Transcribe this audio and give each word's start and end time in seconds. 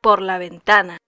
por 0.00 0.22
la 0.22 0.38
ventana. 0.38 0.98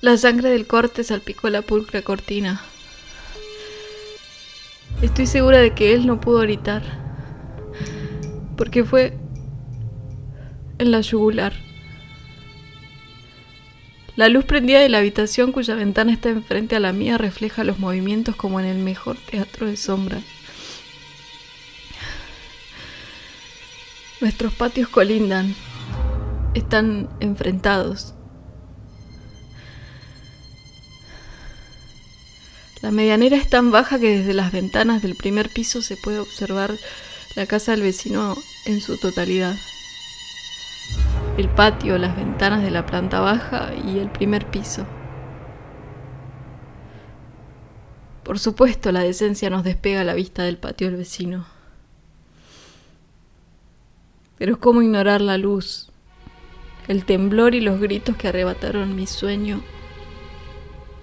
La 0.00 0.16
sangre 0.16 0.48
del 0.48 0.66
corte 0.66 1.04
salpicó 1.04 1.50
la 1.50 1.60
pulcra 1.60 2.00
cortina. 2.00 2.62
Estoy 5.02 5.26
segura 5.26 5.58
de 5.58 5.74
que 5.74 5.92
él 5.92 6.06
no 6.06 6.22
pudo 6.22 6.40
gritar, 6.40 6.82
porque 8.56 8.82
fue 8.82 9.18
en 10.78 10.90
la 10.90 11.02
yugular. 11.02 11.52
La 14.16 14.30
luz 14.30 14.46
prendida 14.46 14.80
de 14.80 14.88
la 14.88 14.98
habitación 14.98 15.52
cuya 15.52 15.74
ventana 15.74 16.12
está 16.12 16.30
enfrente 16.30 16.76
a 16.76 16.80
la 16.80 16.94
mía 16.94 17.18
refleja 17.18 17.62
los 17.62 17.78
movimientos 17.78 18.36
como 18.36 18.58
en 18.58 18.66
el 18.66 18.78
mejor 18.78 19.18
teatro 19.18 19.66
de 19.66 19.76
sombras. 19.76 20.24
Nuestros 24.22 24.54
patios 24.54 24.88
colindan, 24.88 25.54
están 26.54 27.10
enfrentados. 27.20 28.14
La 32.82 32.90
medianera 32.90 33.36
es 33.36 33.48
tan 33.48 33.70
baja 33.70 33.98
que 33.98 34.18
desde 34.18 34.32
las 34.32 34.52
ventanas 34.52 35.02
del 35.02 35.14
primer 35.14 35.50
piso 35.50 35.82
se 35.82 35.98
puede 35.98 36.18
observar 36.18 36.74
la 37.36 37.46
casa 37.46 37.72
del 37.72 37.82
vecino 37.82 38.36
en 38.64 38.80
su 38.80 38.96
totalidad. 38.96 39.54
El 41.36 41.48
patio, 41.50 41.98
las 41.98 42.16
ventanas 42.16 42.62
de 42.62 42.70
la 42.70 42.86
planta 42.86 43.20
baja 43.20 43.72
y 43.86 43.98
el 43.98 44.10
primer 44.10 44.46
piso. 44.46 44.86
Por 48.24 48.38
supuesto, 48.38 48.92
la 48.92 49.00
decencia 49.00 49.50
nos 49.50 49.62
despega 49.62 50.02
la 50.02 50.14
vista 50.14 50.42
del 50.44 50.56
patio 50.56 50.86
del 50.86 50.96
vecino. 50.96 51.46
Pero 54.38 54.58
¿cómo 54.58 54.80
ignorar 54.80 55.20
la 55.20 55.36
luz, 55.36 55.90
el 56.88 57.04
temblor 57.04 57.54
y 57.54 57.60
los 57.60 57.78
gritos 57.78 58.16
que 58.16 58.28
arrebataron 58.28 58.96
mi 58.96 59.06
sueño 59.06 59.62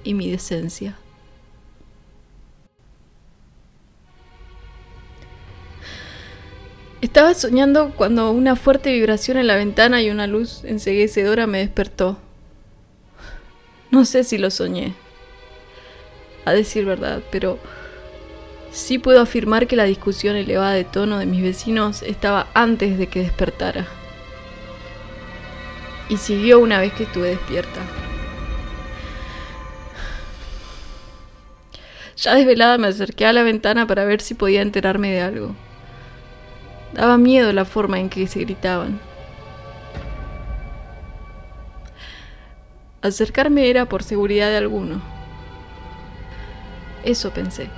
y 0.03 0.15
mi 0.15 0.31
decencia? 0.31 0.97
Estaba 6.99 7.35
soñando 7.35 7.91
cuando 7.95 8.31
una 8.31 8.55
fuerte 8.55 8.91
vibración 8.91 9.37
en 9.37 9.45
la 9.45 9.55
ventana 9.55 10.01
y 10.01 10.09
una 10.09 10.25
luz 10.25 10.63
enseguecedora 10.63 11.45
me 11.45 11.59
despertó. 11.59 12.17
No 13.91 14.03
sé 14.03 14.23
si 14.23 14.39
lo 14.39 14.49
soñé, 14.49 14.95
a 16.43 16.53
decir 16.53 16.85
verdad, 16.85 17.21
pero 17.31 17.59
sí 18.71 18.97
puedo 18.97 19.21
afirmar 19.21 19.67
que 19.67 19.75
la 19.75 19.83
discusión 19.83 20.35
elevada 20.35 20.73
de 20.73 20.85
tono 20.85 21.19
de 21.19 21.27
mis 21.27 21.43
vecinos 21.43 22.01
estaba 22.01 22.47
antes 22.55 22.97
de 22.97 23.05
que 23.05 23.21
despertara. 23.21 23.85
Y 26.09 26.17
siguió 26.17 26.57
una 26.59 26.79
vez 26.79 26.93
que 26.93 27.03
estuve 27.03 27.29
despierta. 27.29 27.81
Ya 32.17 32.33
desvelada 32.33 32.79
me 32.79 32.87
acerqué 32.87 33.27
a 33.27 33.33
la 33.33 33.43
ventana 33.43 33.85
para 33.85 34.03
ver 34.03 34.21
si 34.21 34.33
podía 34.33 34.63
enterarme 34.63 35.11
de 35.11 35.21
algo. 35.21 35.66
Daba 36.93 37.17
miedo 37.17 37.53
la 37.53 37.65
forma 37.65 37.99
en 37.99 38.09
que 38.09 38.27
se 38.27 38.39
gritaban. 38.39 38.99
Acercarme 43.01 43.69
era 43.69 43.85
por 43.85 44.03
seguridad 44.03 44.49
de 44.49 44.57
alguno. 44.57 45.01
Eso 47.03 47.31
pensé. 47.31 47.69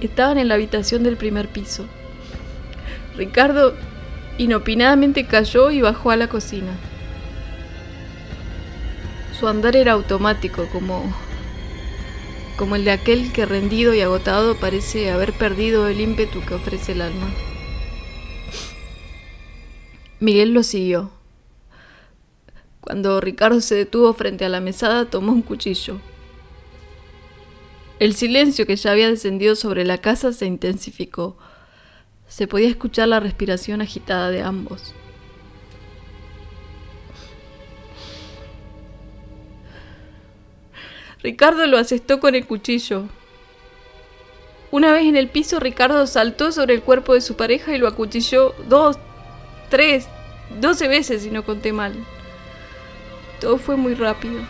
Estaban 0.00 0.38
en 0.38 0.48
la 0.48 0.54
habitación 0.54 1.04
del 1.04 1.16
primer 1.16 1.48
piso. 1.48 1.86
Ricardo 3.16 3.74
inopinadamente 4.38 5.26
cayó 5.26 5.70
y 5.70 5.80
bajó 5.80 6.10
a 6.10 6.16
la 6.16 6.28
cocina. 6.28 6.72
Su 9.38 9.46
andar 9.46 9.76
era 9.76 9.92
automático, 9.92 10.66
como 10.72 11.04
como 12.62 12.76
el 12.76 12.84
de 12.84 12.92
aquel 12.92 13.32
que 13.32 13.44
rendido 13.44 13.92
y 13.92 14.02
agotado 14.02 14.54
parece 14.54 15.10
haber 15.10 15.32
perdido 15.32 15.88
el 15.88 16.00
ímpetu 16.00 16.42
que 16.42 16.54
ofrece 16.54 16.92
el 16.92 17.00
alma. 17.00 17.26
Miguel 20.20 20.54
lo 20.54 20.62
siguió. 20.62 21.10
Cuando 22.80 23.20
Ricardo 23.20 23.60
se 23.60 23.74
detuvo 23.74 24.14
frente 24.14 24.44
a 24.44 24.48
la 24.48 24.60
mesada, 24.60 25.10
tomó 25.10 25.32
un 25.32 25.42
cuchillo. 25.42 25.98
El 27.98 28.14
silencio 28.14 28.64
que 28.64 28.76
ya 28.76 28.92
había 28.92 29.08
descendido 29.08 29.56
sobre 29.56 29.84
la 29.84 29.98
casa 29.98 30.32
se 30.32 30.46
intensificó. 30.46 31.36
Se 32.28 32.46
podía 32.46 32.68
escuchar 32.68 33.08
la 33.08 33.18
respiración 33.18 33.80
agitada 33.80 34.30
de 34.30 34.42
ambos. 34.42 34.94
Ricardo 41.22 41.66
lo 41.66 41.78
asestó 41.78 42.18
con 42.18 42.34
el 42.34 42.46
cuchillo. 42.46 43.04
Una 44.72 44.92
vez 44.92 45.04
en 45.04 45.16
el 45.16 45.28
piso, 45.28 45.60
Ricardo 45.60 46.06
saltó 46.06 46.50
sobre 46.50 46.74
el 46.74 46.82
cuerpo 46.82 47.14
de 47.14 47.20
su 47.20 47.36
pareja 47.36 47.74
y 47.74 47.78
lo 47.78 47.86
acuchilló 47.86 48.54
dos, 48.68 48.98
tres, 49.68 50.08
doce 50.60 50.88
veces 50.88 51.22
si 51.22 51.30
no 51.30 51.44
conté 51.44 51.72
mal. 51.72 51.94
Todo 53.40 53.58
fue 53.58 53.76
muy 53.76 53.94
rápido. 53.94 54.40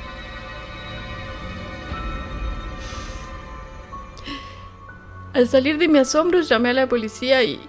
Al 5.35 5.49
salir 5.49 5.79
de 5.79 5.89
mi 5.89 5.99
asombro 5.99 6.41
llamé 6.41 6.71
a 6.71 6.75
la 6.75 6.89
policía 6.89 7.43
y 7.43 7.61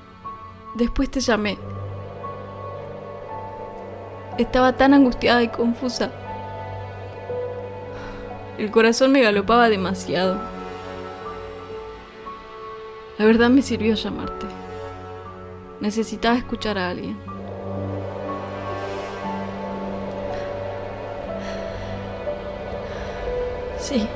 después 0.75 1.09
te 1.09 1.21
llamé. 1.21 1.57
Estaba 4.37 4.77
tan 4.77 4.93
angustiada 4.93 5.43
y 5.43 5.47
confusa. 5.47 6.11
El 8.57 8.69
corazón 8.69 9.11
me 9.11 9.21
galopaba 9.21 9.67
demasiado. 9.67 10.39
La 13.17 13.25
verdad 13.25 13.49
me 13.49 13.61
sirvió 13.61 13.95
llamarte. 13.95 14.45
Necesitaba 15.79 16.37
escuchar 16.37 16.77
a 16.77 16.89
alguien. 16.89 17.17
Sí, 23.79 24.07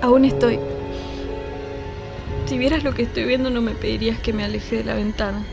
aún 0.00 0.24
estoy. 0.24 0.58
Si 2.46 2.56
vieras 2.56 2.82
lo 2.82 2.94
que 2.94 3.02
estoy 3.02 3.24
viendo 3.24 3.50
no 3.50 3.60
me 3.60 3.72
pedirías 3.72 4.18
que 4.18 4.32
me 4.32 4.44
aleje 4.44 4.76
de 4.76 4.84
la 4.84 4.94
ventana. 4.94 5.44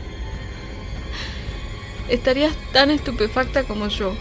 Estarías 2.08 2.54
tan 2.72 2.90
estupefacta 2.90 3.64
como 3.64 3.88
yo. 3.88 4.14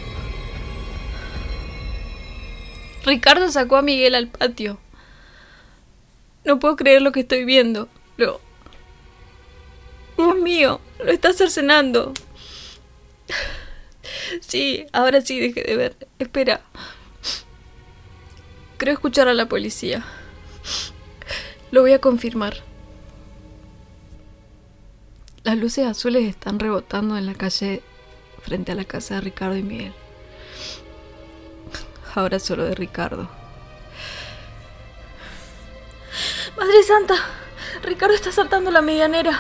Ricardo 3.08 3.50
sacó 3.50 3.78
a 3.78 3.82
Miguel 3.82 4.16
al 4.16 4.28
patio. 4.28 4.78
No 6.44 6.60
puedo 6.60 6.76
creer 6.76 7.02
lo 7.02 7.14
que 7.14 7.22
estoy 7.22 7.46
viendo. 7.46 7.88
Lo... 8.18 8.42
Dios 10.18 10.36
mío, 10.36 10.82
lo 11.04 11.12
está 11.12 11.34
cercenando. 11.34 12.14
Sí, 14.42 14.86
ahora 14.94 15.22
sí 15.22 15.40
dejé 15.40 15.64
de 15.64 15.76
ver. 15.78 16.08
Espera. 16.20 16.62
Creo 18.78 18.94
escuchar 18.94 19.28
a 19.28 19.34
la 19.34 19.48
policía. 19.48 20.04
Lo 21.72 21.82
voy 21.82 21.94
a 21.94 22.00
confirmar. 22.00 22.58
Las 25.44 25.58
luces 25.58 25.86
azules 25.86 26.28
están 26.28 26.60
rebotando 26.60 27.18
en 27.18 27.26
la 27.26 27.36
calle 27.36 27.82
frente 28.42 28.74
a 28.74 28.76
la 28.76 28.86
casa 28.86 29.16
de 29.16 29.22
Ricardo 29.22 29.56
y 29.56 29.64
Miguel 29.64 29.94
ahora 32.16 32.40
solo 32.40 32.66
de 32.66 32.76
Ricardo. 32.76 33.30
Madre 36.58 36.84
Santa, 36.84 37.16
Ricardo 37.84 38.16
está 38.16 38.32
saltando 38.32 38.72
la 38.72 38.82
medianera. 38.82 39.40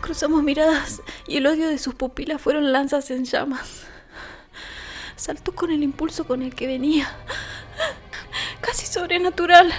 Cruzamos 0.00 0.42
miradas 0.42 1.02
y 1.26 1.36
el 1.36 1.46
odio 1.46 1.68
de 1.68 1.78
sus 1.78 1.94
pupilas 1.94 2.40
fueron 2.40 2.72
lanzas 2.72 3.10
en 3.10 3.24
llamas. 3.24 3.84
Saltó 5.16 5.54
con 5.54 5.70
el 5.70 5.82
impulso 5.82 6.24
con 6.24 6.42
el 6.42 6.54
que 6.54 6.66
venía. 6.66 7.10
Casi 8.60 8.86
sobrenatural. 8.86 9.72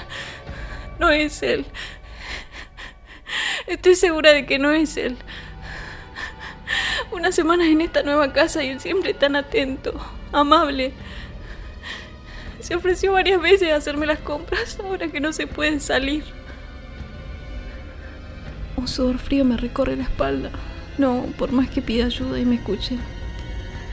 No 0.99 1.09
es 1.09 1.41
él. 1.43 1.65
Estoy 3.67 3.95
segura 3.95 4.31
de 4.31 4.45
que 4.45 4.59
no 4.59 4.71
es 4.71 4.95
él. 4.97 5.17
Unas 7.23 7.35
semanas 7.35 7.67
en 7.67 7.79
esta 7.79 8.03
nueva 8.03 8.33
casa 8.33 8.65
y 8.65 8.67
él 8.67 8.81
siempre 8.81 9.13
tan 9.13 9.37
atento, 9.37 9.93
amable. 10.33 10.91
Se 12.59 12.75
ofreció 12.75 13.13
varias 13.13 13.41
veces 13.41 13.71
a 13.71 13.77
hacerme 13.77 14.05
las 14.05 14.19
compras 14.19 14.77
ahora 14.83 15.07
que 15.07 15.21
no 15.21 15.31
se 15.31 15.47
puede 15.47 15.79
salir. 15.79 16.25
Un 18.75 18.89
sudor 18.89 19.19
frío 19.19 19.45
me 19.45 19.55
recorre 19.55 19.95
la 19.95 20.03
espalda. 20.03 20.51
No, 20.97 21.27
por 21.37 21.53
más 21.53 21.69
que 21.69 21.81
pida 21.81 22.07
ayuda 22.07 22.37
y 22.39 22.43
me 22.43 22.55
escuche. 22.55 22.97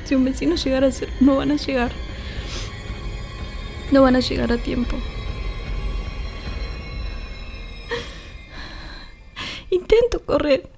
Si 0.07 0.17
un 0.17 0.25
vecino 0.25 0.57
llegara 0.57 0.89
a 0.89 0.91
ser, 0.91 1.09
no 1.21 1.37
van 1.37 1.53
a 1.53 1.57
llegar. 1.57 1.93
No 3.93 4.03
van 4.03 4.17
a 4.17 4.21
llegar 4.21 4.51
a 4.51 4.59
tiempo. 4.59 4.97
Intento 9.71 10.21
correr, 10.27 10.69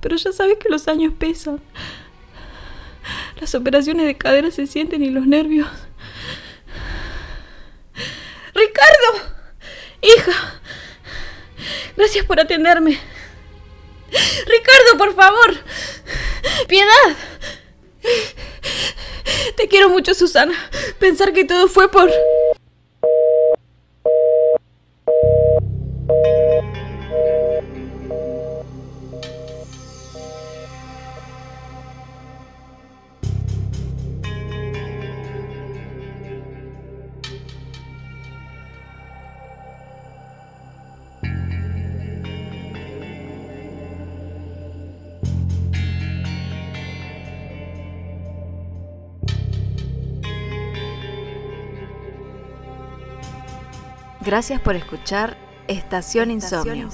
pero 0.00 0.16
ya 0.16 0.32
sabes 0.32 0.58
que 0.58 0.68
los 0.68 0.88
años 0.88 1.12
pesan. 1.18 1.60
Las 3.40 3.54
operaciones 3.54 4.06
de 4.06 4.16
cadera 4.16 4.50
se 4.50 4.66
sienten 4.66 5.02
y 5.02 5.10
los 5.10 5.26
nervios. 5.26 5.68
Ricardo, 8.54 9.34
hija, 10.02 10.60
gracias 11.96 12.24
por 12.26 12.40
atenderme. 12.40 12.98
Ricardo, 14.10 14.98
por 14.98 15.14
favor, 15.14 15.58
piedad. 16.68 17.16
Te 19.56 19.68
quiero 19.68 19.88
mucho, 19.88 20.14
Susana. 20.14 20.54
Pensar 20.98 21.32
que 21.32 21.44
todo 21.44 21.68
fue 21.68 21.90
por... 21.90 22.10
Gracias 54.30 54.60
por 54.60 54.76
escuchar 54.76 55.36
Estación 55.66 56.30
Insomnio. 56.30 56.88